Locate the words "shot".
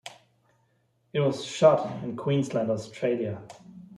1.45-2.03